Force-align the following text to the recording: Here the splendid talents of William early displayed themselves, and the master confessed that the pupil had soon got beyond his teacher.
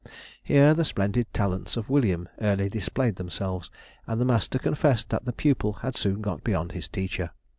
Here 0.41 0.73
the 0.73 0.83
splendid 0.83 1.31
talents 1.31 1.77
of 1.77 1.87
William 1.91 2.27
early 2.41 2.69
displayed 2.69 3.17
themselves, 3.17 3.69
and 4.07 4.19
the 4.19 4.25
master 4.25 4.57
confessed 4.57 5.09
that 5.09 5.25
the 5.25 5.31
pupil 5.31 5.73
had 5.73 5.95
soon 5.95 6.21
got 6.21 6.43
beyond 6.43 6.71
his 6.71 6.87
teacher. 6.87 7.29